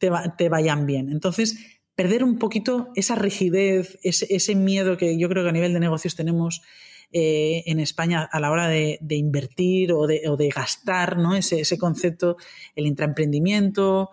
[0.00, 1.10] te, te vayan bien.
[1.10, 5.80] Entonces, perder un poquito esa rigidez, ese, miedo que yo creo que a nivel de
[5.80, 6.62] negocios tenemos
[7.12, 11.34] eh, en España a la hora de, invertir o de, gastar, ¿no?
[11.34, 12.36] Ese, ese, concepto,
[12.74, 14.10] el intraemprendimiento.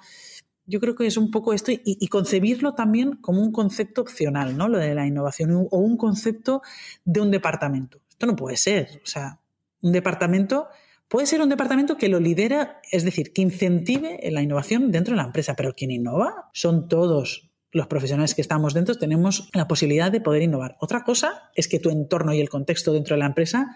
[0.66, 4.70] Yo creo que es un poco esto y, concebirlo también como un concepto opcional, ¿no?
[4.70, 6.62] Lo de la innovación o un concepto
[7.04, 8.00] de un departamento.
[8.10, 9.02] Esto no puede ser.
[9.04, 9.40] O sea,
[9.82, 10.68] un departamento
[11.08, 15.18] puede ser un departamento que lo lidera, es decir, que incentive la innovación dentro de
[15.18, 20.12] la empresa, pero quien innova son todos los profesionales que estamos dentro tenemos la posibilidad
[20.12, 20.78] de poder innovar.
[20.80, 23.76] Otra cosa es que tu entorno y el contexto dentro de la empresa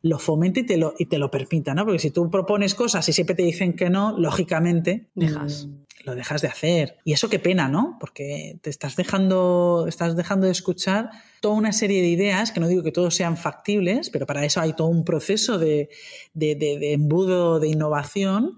[0.00, 1.84] lo fomente y te lo, y te lo permita, ¿no?
[1.84, 5.66] Porque si tú propones cosas y siempre te dicen que no, lógicamente dejas.
[5.66, 6.96] Mm, lo dejas de hacer.
[7.04, 7.98] Y eso qué pena, ¿no?
[8.00, 11.10] Porque te estás dejando, estás dejando de escuchar
[11.42, 14.60] toda una serie de ideas, que no digo que todos sean factibles, pero para eso
[14.60, 15.90] hay todo un proceso de,
[16.32, 18.56] de, de embudo de innovación,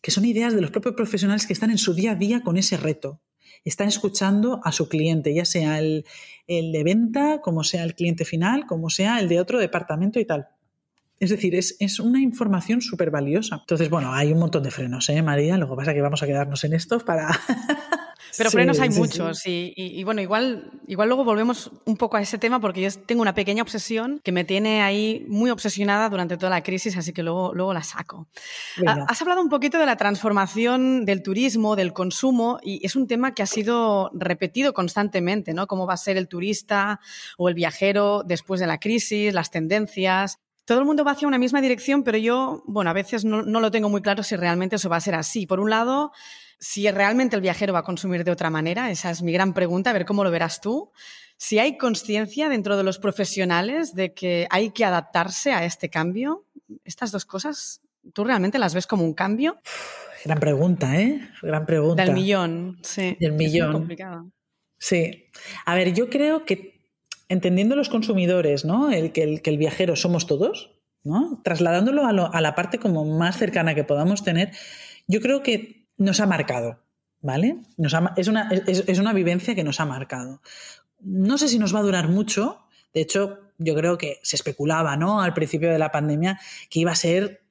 [0.00, 2.56] que son ideas de los propios profesionales que están en su día a día con
[2.56, 3.20] ese reto
[3.64, 6.04] están escuchando a su cliente, ya sea el,
[6.46, 10.48] de venta, como sea el cliente final, como sea el de otro departamento y tal.
[11.18, 13.58] Es decir, es, es una información súper valiosa.
[13.60, 15.56] Entonces, bueno, hay un montón de frenos, ¿eh, María?
[15.56, 17.28] Lo que pasa es que vamos a quedarnos en estos para,
[18.36, 22.60] Pero frenos hay muchos Y, bueno, igual, igual luego volvemos un poco a ese tema
[22.60, 26.62] porque yo tengo una pequeña obsesión que me tiene ahí muy obsesionada durante toda la
[26.62, 28.28] crisis, así que luego, luego la saco.
[28.86, 33.34] Has hablado un poquito de la transformación del turismo, del consumo, y es un tema
[33.34, 35.66] que ha sido repetido constantemente, ¿no?
[35.66, 37.00] Cómo va a ser el turista
[37.38, 41.38] o el viajero después de la crisis, las tendencias todo el mundo va hacia una
[41.38, 44.76] misma dirección, pero yo, bueno, a veces no, no, lo tengo muy claro si realmente
[44.76, 45.44] eso va a ser así.
[45.46, 46.12] Por un lado,
[46.62, 49.90] si realmente el viajero va a consumir de otra manera, esa es mi gran pregunta,
[49.90, 50.92] a ver cómo lo verás tú.
[51.36, 56.46] Si hay conciencia dentro de los profesionales de que hay que adaptarse a este cambio,
[56.84, 57.80] estas dos cosas,
[58.14, 59.60] ¿tú realmente las ves como un cambio?
[60.24, 61.28] Gran pregunta, ¿eh?
[61.42, 62.04] Gran pregunta.
[62.04, 63.16] Del millón, sí.
[63.18, 63.70] Del millón.
[63.70, 64.30] Es complicado.
[64.78, 65.30] Sí.
[65.66, 66.86] A ver, yo creo que
[67.28, 68.92] entendiendo los consumidores, ¿no?
[68.92, 71.40] El que el, viajero somos todos, ¿no?
[71.42, 74.52] Trasladándolo a, a la parte como más cercana que podamos tener,
[75.08, 76.80] yo creo que nos ha marcado,
[77.20, 77.56] ¿vale?
[78.16, 80.40] es, una, es, una vivencia que nos ha marcado.
[81.00, 82.60] No sé si nos va a durar mucho,
[82.92, 85.22] de hecho, yo creo que se especulaba, ¿no?
[85.22, 86.38] Al principio de la pandemia
[86.68, 87.42] que iba a ser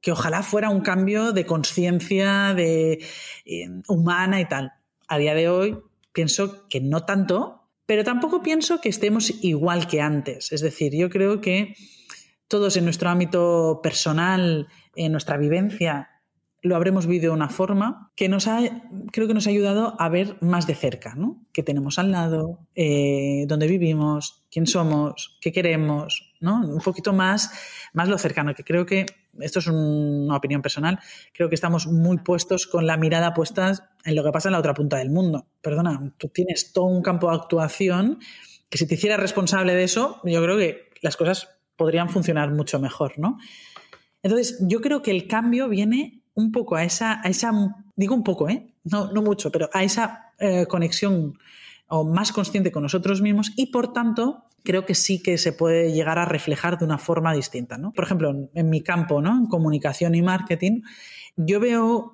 [0.00, 3.04] que ojalá fuera un cambio de conciencia de
[3.44, 4.72] eh, humana y tal.
[5.08, 5.78] A día de hoy
[6.12, 10.52] pienso que no tanto, pero tampoco pienso que estemos igual que antes.
[10.52, 11.74] Es decir, yo creo que
[12.46, 16.10] todos en nuestro ámbito personal, en nuestra vivencia,
[16.62, 18.60] lo habremos vivido de una forma que nos ha,
[19.12, 21.44] creo que nos ha ayudado a ver más de cerca, ¿no?
[21.52, 22.66] ¿Qué tenemos al lado?
[22.74, 24.44] Eh, ¿Dónde vivimos?
[24.50, 25.38] ¿Quién somos?
[25.40, 26.28] ¿Qué queremos?
[26.40, 26.60] ¿no?
[26.60, 27.50] Un poquito más,
[27.92, 29.06] más lo cercano, que creo que,
[29.40, 30.98] esto es una opinión personal,
[31.32, 33.72] creo que estamos muy puestos con la mirada puesta
[34.04, 35.46] en lo que pasa en la otra punta del mundo.
[35.60, 38.18] Perdona, tú tienes todo un campo de actuación
[38.68, 42.78] que si te hicieras responsable de eso, yo creo que las cosas podrían funcionar mucho
[42.78, 43.38] mejor, ¿no?
[44.22, 47.52] Entonces, yo creo que el cambio viene un poco a esa, a esa
[47.96, 48.72] digo un poco, ¿eh?
[48.84, 51.36] no, no mucho, pero a esa eh, conexión
[51.88, 55.92] o más consciente con nosotros mismos y por tanto creo que sí que se puede
[55.92, 57.76] llegar a reflejar de una forma distinta.
[57.76, 57.92] ¿no?
[57.92, 59.36] Por ejemplo, en mi campo, ¿no?
[59.36, 60.82] en comunicación y marketing,
[61.36, 62.12] yo veo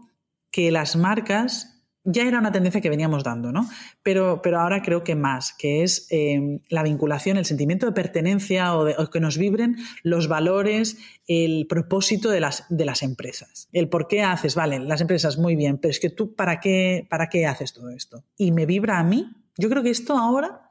[0.50, 1.73] que las marcas
[2.04, 3.68] ya era una tendencia que veníamos dando, ¿no?
[4.02, 8.76] Pero, pero ahora creo que más, que es eh, la vinculación, el sentimiento de pertenencia
[8.76, 13.68] o, de, que nos vibren los valores, el propósito de las, de las empresas.
[13.72, 17.06] El por qué haces, vale, las empresas muy bien, pero es que tú, ¿para qué,
[17.08, 18.24] para qué haces todo esto?
[18.36, 19.30] Y me vibra a mí.
[19.56, 20.70] Yo creo que esto ahora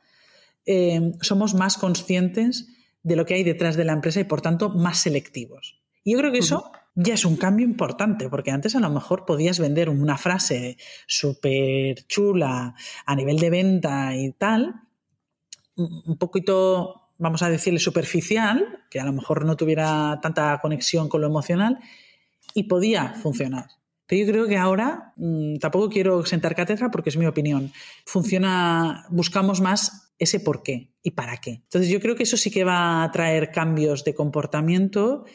[0.65, 2.67] eh, somos más conscientes
[3.01, 5.81] de lo que hay detrás de la empresa y por tanto más selectivos.
[6.03, 9.25] Y yo creo que eso ya es un cambio importante, porque antes a lo mejor
[9.25, 10.77] podías vender una frase
[11.07, 12.75] súper chula
[13.05, 14.75] a nivel de venta y tal,
[15.75, 21.21] un poquito, vamos a decirle, superficial, que a lo mejor no tuviera tanta conexión con
[21.21, 21.79] lo emocional,
[22.53, 23.67] y podía funcionar.
[24.05, 27.71] Pero yo creo que ahora, mm, tampoco quiero sentar cátedra porque es mi opinión,
[28.05, 31.61] funciona, buscamos más ese por qué y para qué.
[31.63, 35.25] Entonces yo creo que eso sí que va a traer cambios de comportamiento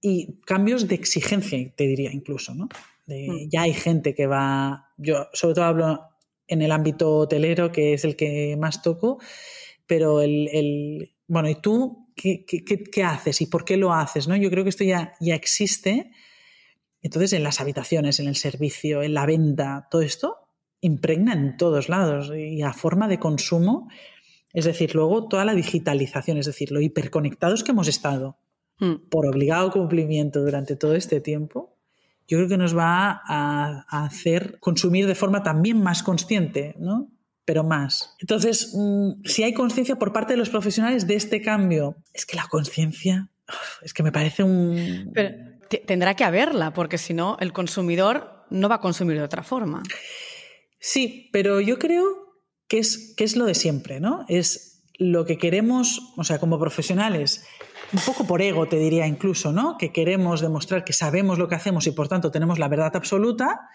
[0.00, 2.68] y cambios de exigencia, te diría incluso, ¿no?
[3.06, 3.48] Mm.
[3.50, 6.00] Ya hay gente que va, yo sobre todo hablo
[6.46, 9.20] en el ámbito hotelero, que es el que más toco,
[9.86, 14.28] pero el, bueno, ¿y tú qué, qué, haces y por qué lo haces?
[14.28, 14.36] ¿no?
[14.36, 16.10] Yo creo que esto ya, ya existe.
[17.02, 20.36] Entonces, en las habitaciones, en el servicio, en la venta, todo esto
[20.80, 23.88] impregna en todos lados y a forma de consumo,
[24.52, 28.38] es decir, luego toda la digitalización, es decir, lo hiperconectados que hemos estado
[28.80, 28.94] Hmm.
[29.10, 31.76] por obligado cumplimiento durante todo este tiempo,
[32.26, 37.10] yo creo que nos va a, hacer consumir de forma también más consciente, ¿no?
[37.44, 38.16] Pero más.
[38.20, 42.36] Entonces, mm, si hay conciencia por parte de los profesionales de este cambio, es que
[42.36, 43.28] la conciencia,
[43.82, 45.10] es que me parece un...
[45.12, 45.30] Pero
[45.86, 49.82] tendrá que haberla, porque si no, el consumidor no va a consumir de otra forma.
[50.78, 52.04] Sí, pero yo creo
[52.66, 54.24] que es, que es lo de siempre, ¿no?
[54.28, 57.44] Es lo que queremos, o sea, como profesionales,
[57.92, 59.76] un poco por ego, te diría incluso, ¿no?
[59.78, 63.68] Que queremos demostrar que sabemos lo que hacemos y por tanto tenemos la verdad absoluta,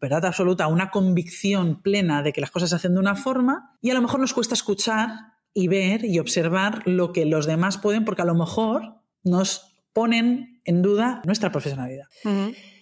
[0.00, 3.90] verdad absoluta, una convicción plena de que las cosas se hacen de una forma y
[3.90, 5.10] a lo mejor nos cuesta escuchar
[5.52, 10.60] y ver y observar lo que los demás pueden porque a lo mejor nos ponen
[10.64, 12.06] en duda nuestra profesionalidad.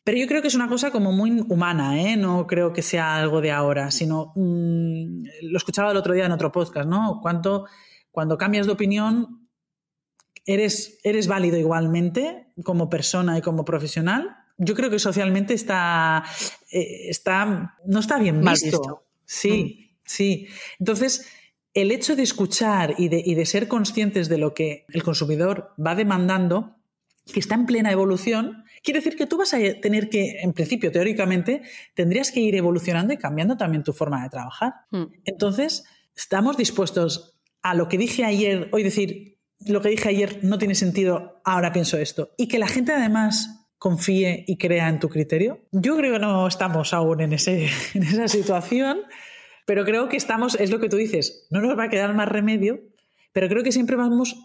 [0.05, 2.17] Pero yo creo que es una cosa como muy humana, ¿eh?
[2.17, 6.33] no creo que sea algo de ahora, sino mm, lo escuchaba el otro día en
[6.33, 7.21] otro podcast, ¿no?
[7.23, 7.67] Cuánto,
[8.11, 9.42] cuando cambias de opinión
[10.47, 16.25] eres, eres válido igualmente como persona y como profesional, yo creo que socialmente está,
[16.71, 19.07] eh, está no está bien visto.
[19.25, 19.99] Sí, mm.
[20.05, 20.49] sí.
[20.79, 21.27] Entonces,
[21.75, 25.75] el hecho de escuchar y de, y de, ser conscientes de lo que el consumidor
[25.85, 26.77] va demandando,
[27.33, 30.93] que está en plena evolución, quiere decir que tú vas a tener que, en principio,
[30.93, 31.63] teóricamente,
[31.95, 34.75] tendrías que ir evolucionando y cambiando también tu forma de trabajar.
[34.91, 35.05] Mm.
[35.25, 39.32] Entonces, estamos dispuestos a lo que dije ayer, hoy decir,
[39.67, 42.31] lo que dije ayer no tiene sentido, ahora pienso esto.
[42.37, 45.61] Y que la gente además confíe y crea en tu criterio.
[45.73, 49.01] Yo creo que no estamos aún en, ese, en esa situación,
[49.67, 52.29] pero creo que estamos, es lo que tú dices, no nos va a quedar más
[52.29, 52.81] remedio,
[53.33, 54.37] pero creo que siempre vamos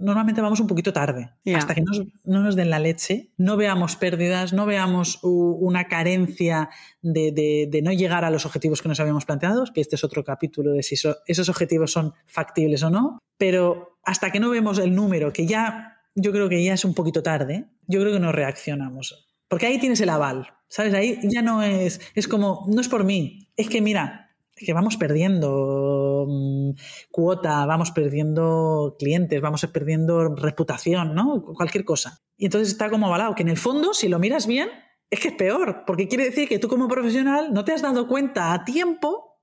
[0.00, 4.52] normalmente vamos un poquito tarde, hasta que no nos den la leche, no veamos pérdidas,
[4.52, 6.70] no veamos una carencia
[7.02, 10.72] de, no llegar a los objetivos que nos habíamos planteado, que este es otro capítulo
[10.72, 10.94] de si
[11.26, 15.98] esos objetivos son factibles o no, pero hasta que no vemos el número, que ya
[16.14, 19.28] yo creo que ya es un poquito tarde, yo creo que no reaccionamos.
[19.48, 20.94] Porque ahí tienes el aval, ¿sabes?
[20.94, 24.96] Ahí ya no es, es como, no es por mí, es que mira, que vamos
[24.96, 26.70] perdiendo mm,
[27.10, 31.42] cuota, vamos perdiendo clientes, vamos perdiendo reputación, ¿no?
[31.42, 32.22] Cualquier cosa.
[32.38, 34.70] Y entonces está como avalado, que en el fondo, si lo miras bien,
[35.10, 38.08] es que es peor, porque quiere decir que tú como profesional no te has dado
[38.08, 39.38] cuenta a tiempo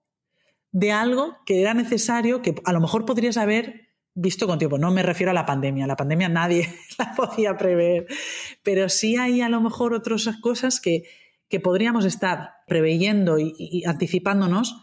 [0.71, 3.84] de algo que era necesario, que a lo mejor podrías haber
[4.15, 4.77] visto con tiempo.
[4.77, 8.07] No me refiero a la pandemia, la pandemia nadie la podía prever,
[8.63, 11.03] pero sí hay a lo mejor otras cosas que,
[11.49, 14.81] que podríamos estar preveyendo y anticipándonos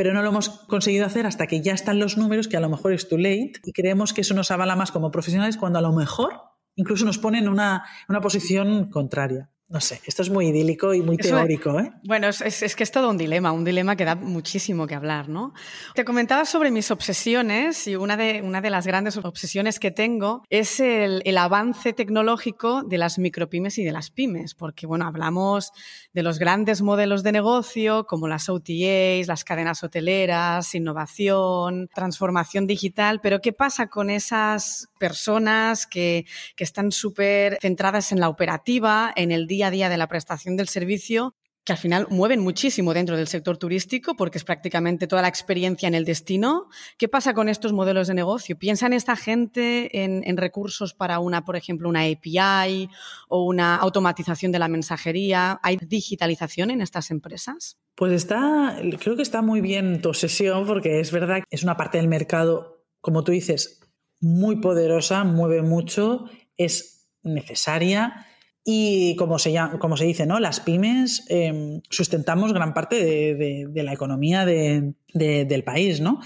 [0.00, 2.70] pero no lo hemos conseguido hacer hasta que ya están los números, que a lo
[2.70, 5.82] mejor es too late, y creemos que eso nos avala más como profesionales cuando a
[5.82, 6.40] lo mejor
[6.74, 7.84] incluso nos pone en una,
[8.22, 9.50] posición contraria.
[9.70, 11.78] No sé, esto es muy idílico y muy teórico.
[11.78, 11.92] ¿eh?
[12.02, 15.54] Bueno, es, que es todo un dilema, un dilema que da muchísimo que hablar, ¿no?
[15.94, 20.42] Te comentaba sobre mis obsesiones y una de, una de las grandes obsesiones que tengo
[20.50, 25.70] es el, el avance tecnológico de las micropymes y de las pymes, porque, bueno, hablamos
[26.12, 33.20] de los grandes modelos de negocio como las OTAs, las cadenas hoteleras, innovación, transformación digital,
[33.22, 39.30] pero ¿qué pasa con esas personas que, que están súper centradas en la operativa, en
[39.30, 42.94] el día día a día de la prestación del servicio que al final mueven muchísimo
[42.94, 46.68] dentro del sector turístico porque es prácticamente toda la experiencia en el destino.
[46.96, 48.58] ¿Qué pasa con estos modelos de negocio?
[48.58, 52.88] ¿Piensa en esta gente en, recursos para una, por ejemplo, una API
[53.28, 55.60] o una automatización de la mensajería?
[55.62, 57.78] ¿Hay digitalización en estas empresas?
[57.94, 61.76] Pues está, creo que está muy bien tu sesión porque es verdad que es una
[61.76, 63.80] parte del mercado, como tú dices,
[64.18, 66.24] muy poderosa, mueve mucho,
[66.56, 68.26] es necesaria
[68.72, 70.38] y como se, como se dice, ¿no?
[70.38, 73.04] las pymes em, sustentamos gran parte
[73.34, 76.00] de, la economía del país.
[76.00, 76.20] ¿no?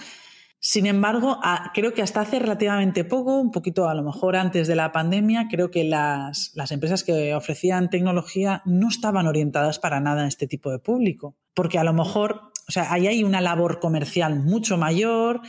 [0.58, 1.40] Sin embargo,
[1.72, 5.48] creo que hasta hace relativamente poco, un poquito a lo mejor antes de la pandemia,
[5.50, 10.46] creo que las, las empresas que ofrecían tecnología no estaban orientadas para nada a este
[10.46, 11.34] tipo de público.
[11.54, 15.40] Porque a lo mejor, o sea, ahí hay una labor comercial mucho mayor,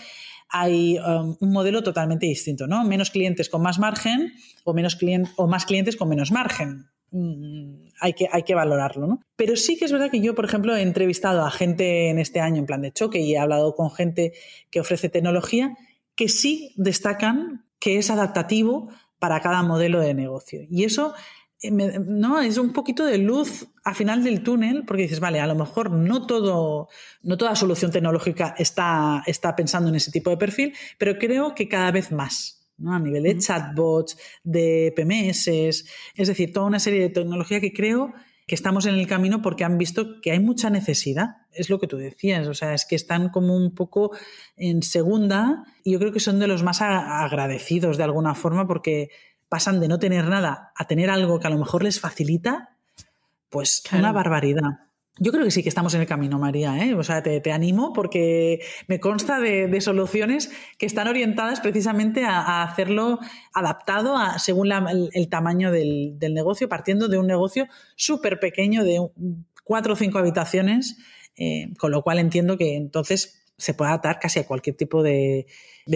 [0.50, 2.84] hay um, un modelo totalmente distinto, ¿no?
[2.84, 4.98] Menos clientes con más margen o, menos
[5.36, 6.88] o más clientes con menos margen.
[7.12, 9.22] Mm, hay, que, hay que valorarlo, ¿no?
[9.36, 12.40] Pero sí que es verdad que yo, por ejemplo, he entrevistado a gente en este
[12.40, 14.34] año en plan de choque y he hablado con gente
[14.70, 15.76] que ofrece tecnología
[16.16, 20.62] que sí destacan que es adaptativo para cada modelo de negocio.
[20.70, 21.14] Y eso
[21.62, 25.46] eh, no, es un poquito de luz al final del túnel, porque dices, vale, a
[25.46, 26.90] lo mejor no todo,
[27.22, 31.70] no toda solución tecnológica está, está pensando en ese tipo de perfil, pero creo que
[31.70, 32.68] cada vez más.
[32.78, 32.94] ¿no?
[32.94, 38.14] A nivel de chatbots, de PMS, es decir, toda una serie de tecnología que creo
[38.48, 41.38] que estamos en el camino porque han visto que hay mucha necesidad.
[41.52, 44.12] Es lo que tú decías, o sea, es que están como un poco
[44.58, 49.10] en segunda y yo creo que son de los más agradecidos de alguna forma porque
[49.48, 52.75] pasan de no tener nada a tener algo que a lo mejor les facilita,
[53.56, 54.90] pues una barbaridad.
[55.18, 56.78] Yo creo que sí que estamos en el camino, María.
[56.86, 56.94] ¿eh?
[56.94, 63.18] O sea, te, animo porque me consta de, soluciones que están orientadas precisamente a, hacerlo
[63.54, 69.00] adaptado a, según el, tamaño del, negocio, partiendo de un negocio súper pequeño de
[69.64, 70.98] cuatro o cinco habitaciones,
[71.38, 75.46] eh, con lo cual entiendo que entonces se puede adaptar casi a cualquier tipo de,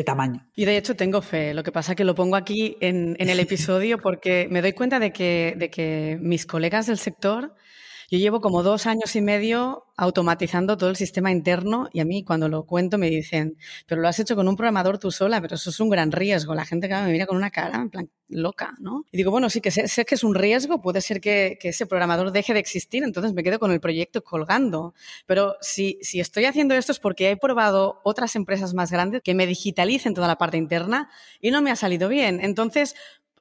[0.06, 0.48] tamaño.
[0.56, 1.54] Y de hecho tengo fe.
[1.54, 5.00] Lo que pasa es que lo pongo aquí en, el episodio porque me doy cuenta
[5.00, 7.56] de que, de que mis colegas del sector
[8.10, 12.24] yo llevo como dos años y medio automatizando todo el sistema interno y a mí
[12.24, 15.56] cuando lo cuento me dicen, pero lo has hecho con un programador tú sola, pero
[15.56, 16.56] eso es un gran riesgo.
[16.56, 19.06] La gente me mira con una cara en plan loca, ¿no?
[19.12, 22.32] Y digo, bueno, sí que sé, que es un riesgo, puede ser que, ese programador
[22.32, 24.94] deje de existir, entonces me quedo con el proyecto colgando.
[25.26, 29.36] Pero si, si estoy haciendo esto es porque he probado otras empresas más grandes que
[29.36, 31.10] me digitalicen toda la parte interna
[31.42, 32.40] y no me ha salido bien.
[32.42, 32.96] Entonces,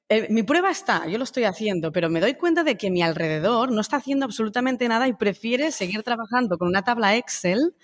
[0.08, 3.02] eh, mi prueba está, yo lo estoy haciendo, pero me doy cuenta de que mi
[3.02, 7.74] alrededor no está haciendo absolutamente nada y prefiere seguir trabajando con una tabla Excel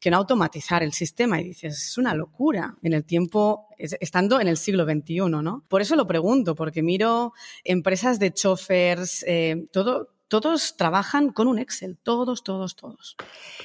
[0.00, 1.40] que no automatizar el sistema.
[1.40, 5.64] Y dices, es una locura en el tiempo, estando en el siglo XXI, ¿no?
[5.68, 7.32] Por eso lo pregunto, porque miro
[7.64, 13.16] empresas de chofers, eh, todo, todos trabajan con un Excel, todos, todos, todos.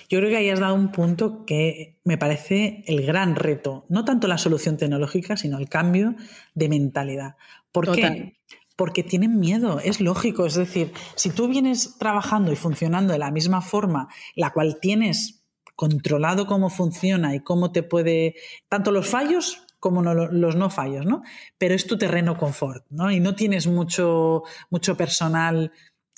[0.09, 4.03] Yo creo que ahí has dado un punto que me parece el gran reto, no
[4.03, 6.15] tanto la solución tecnológica, sino el cambio
[6.55, 7.35] de mentalidad.
[7.71, 8.39] ¿Por qué?
[8.75, 10.47] Porque tienen miedo, es lógico.
[10.47, 15.43] Es decir, si tú vienes trabajando y funcionando de la misma forma, la cual tienes
[15.75, 18.35] controlado cómo funciona y cómo te puede,
[18.69, 21.21] tanto los fallos como los no fallos, ¿no?
[21.59, 23.11] Pero es tu terreno confort, ¿no?
[23.11, 25.71] Y no tienes mucho, mucho personal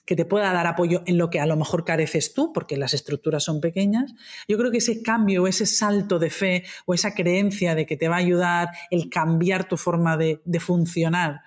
[0.08, 2.94] que te pueda dar apoyo en lo que a lo mejor careces tú, porque las
[2.94, 4.14] estructuras son pequeñas.
[4.48, 8.08] Yo creo que ese cambio ese salto de fe o esa creencia de que te
[8.08, 11.42] va a ayudar el cambiar tu forma de, funcionar,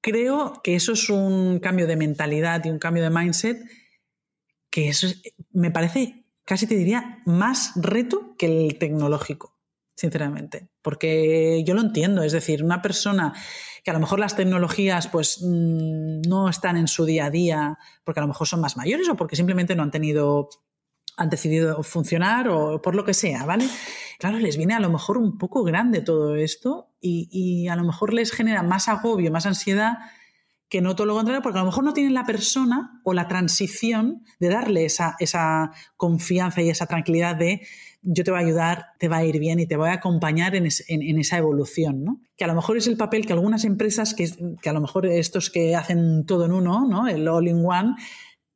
[0.00, 3.62] creo que eso es un cambio de mentalidad y un cambio de mindset
[4.70, 5.06] que eso
[5.52, 9.58] me parece, casi te diría, más reto que el tecnológico,
[9.94, 10.70] sinceramente.
[10.80, 13.34] Porque yo lo entiendo, es decir, una persona
[13.82, 17.78] que a lo mejor las tecnologías pues mm, no están en su día a día
[18.04, 20.48] porque a lo mejor son más mayores o porque simplemente no han tenido
[21.16, 23.68] han decidido funcionar o por lo que sea, ¿vale?
[24.18, 28.14] Claro, les viene a lo mejor un poco grande todo esto y, a lo mejor
[28.14, 29.98] les genera más agobio, más ansiedad
[30.68, 33.28] que no todo lo contrario, porque a lo mejor no tienen la persona o la
[33.28, 37.66] transición de darle esa, esa confianza y esa tranquilidad de
[38.02, 40.54] yo te voy a ayudar, te va a ir bien y te voy a acompañar
[40.56, 42.20] en, esa evolución, ¿no?
[42.36, 44.28] Que a lo mejor es el papel que algunas empresas, que,
[44.60, 47.06] que, a lo mejor estos que hacen todo en uno, ¿no?
[47.06, 47.94] El all-in-one,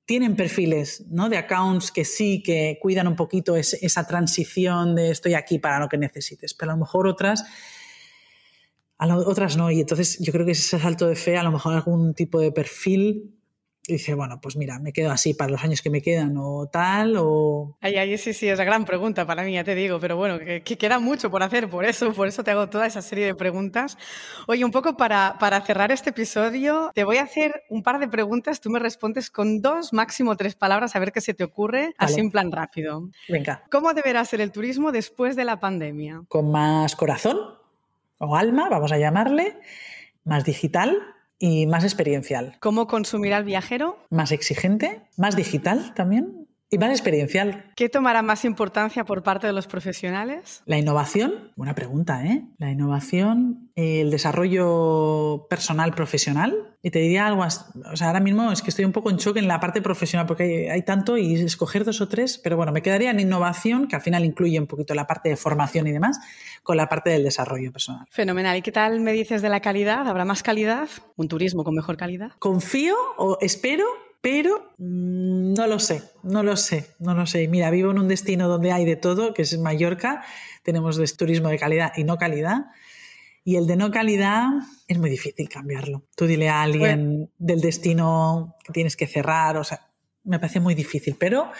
[0.05, 1.29] tienen perfiles ¿no?
[1.29, 5.89] de accounts que sí, que cuidan un poquito esa transición de estoy aquí para lo
[5.89, 7.45] que necesites, pero a lo mejor otras,
[8.99, 9.71] a otras no.
[9.71, 12.53] Y entonces yo creo que ese salto de fe, a lo mejor algún tipo de
[12.53, 13.36] perfil
[13.87, 17.17] dice, bueno, pues mira, me quedo así para los años que me quedan o tal,
[17.19, 17.77] o...
[17.81, 20.39] Ay, ay, sí, sí, es la gran pregunta para mí, ya te digo, pero bueno,
[20.39, 23.35] que, queda mucho por hacer, por eso, por eso te hago toda esa serie de
[23.35, 23.97] preguntas.
[24.47, 28.09] Oye, un poco para, para cerrar este episodio, te voy a hacer un par de
[28.09, 31.95] preguntas, tú me respondes con dos, máximo tres palabras, a ver qué se te ocurre,
[31.99, 33.11] así en plan rápido.
[33.29, 33.65] Venga.
[33.71, 36.23] ¿Cómo deberá ser el turismo después de la pandemia?
[36.29, 37.39] Con más corazón
[38.19, 39.59] o alma, vamos a llamarle,
[40.25, 42.57] más digital y más experiencial.
[42.61, 43.99] ¿Cómo consumir al viajero?
[44.11, 47.73] Más exigente, más digital también y más experiencial.
[47.77, 50.63] ¿Qué tomará más importancia por parte de los profesionales?
[50.67, 52.45] La innovación, buena pregunta, ¿eh?
[52.59, 56.73] La innovación, el desarrollo personal profesional.
[56.83, 59.41] Y te diría algo, o sea, ahora mismo es que estoy un poco en choque
[59.41, 62.83] en la parte profesional porque hay, tanto y escoger dos o tres, pero bueno, me
[62.83, 66.19] quedaría en innovación, que al final incluye un poquito la parte de formación y demás,
[66.63, 68.07] con la parte del desarrollo personal.
[68.11, 68.57] Fenomenal.
[68.57, 70.07] ¿Y qué tal me dices de la calidad?
[70.09, 70.89] ¿Habrá más calidad?
[71.17, 72.33] ¿Un turismo con mejor calidad?
[72.39, 73.85] Confío o espero
[74.27, 77.47] pero mm, no lo sé, no lo sé, no lo sé.
[77.47, 80.25] Mira, vivo en un destino donde hay de todo, que es Mallorca,
[80.65, 82.65] tenemos turismo de calidad y no calidad,
[83.45, 84.49] y el de no calidad
[84.89, 86.03] es muy difícil cambiarlo.
[86.17, 89.87] Tú dile a alguien del destino que tienes que cerrar, o sea,
[90.25, 91.53] me parece muy difícil, pero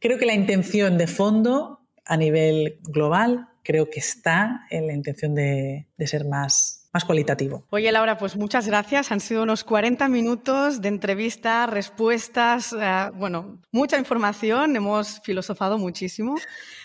[0.00, 5.36] creo que la intención de fondo a nivel global creo que está en la intención
[5.36, 7.62] de, de ser más más cualitativo.
[7.70, 9.12] Oye, Laura, pues muchas gracias.
[9.12, 14.74] Han sido unos 40 minutos de entrevista, respuestas, eh, bueno, mucha información.
[14.74, 16.34] Hemos filosofado muchísimo.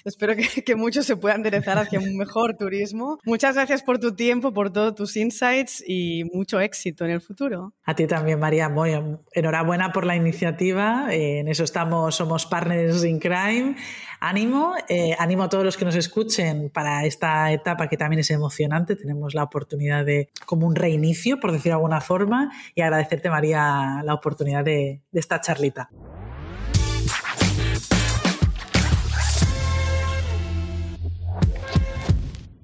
[0.05, 3.17] Espero que, muchos se puedan enderezar hacia un mejor turismo.
[3.25, 7.73] Muchas gracias por tu tiempo, por todos tus insights y mucho éxito en el futuro.
[7.83, 8.69] A ti también, María.
[8.69, 8.91] Muy
[9.31, 11.07] enhorabuena por la iniciativa.
[11.11, 13.75] Eh, en eso estamos, somos partners in crime.
[14.25, 18.31] Ánimo, eh, ánimo a todos los que nos escuchen para esta etapa que también es
[18.31, 18.95] emocionante.
[18.95, 24.01] Tenemos la oportunidad de, como un reinicio, por decir de alguna forma, y agradecerte, María,
[24.01, 25.89] la oportunidad de, de esta charlita.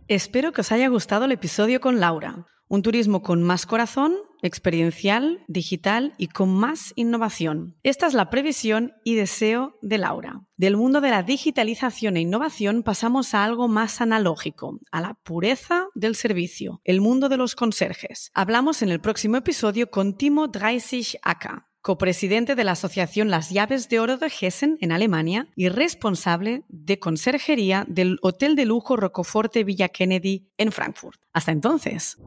[0.08, 2.48] Espero que os haya gustado el episodio con Laura.
[2.72, 4.14] Un turismo con más corazón,
[4.44, 7.76] experiencial, digital y con más innovación.
[7.82, 10.44] Esta es la previsión y deseo de Laura.
[10.56, 15.88] Del mundo de la digitalización e innovación pasamos a algo más analógico, a la pureza
[15.96, 18.30] del servicio, el mundo de los conserjes.
[18.36, 23.88] Hablamos en el próximo episodio con Timo Dreisig Acker copresidente de la asociación Las Llaves
[23.88, 29.64] de Oro de Hessen en Alemania y responsable de conserjería del Hotel de Lujo Rocoforte
[29.64, 31.22] Villa Kennedy en Frankfurt.
[31.32, 32.18] Hasta entonces.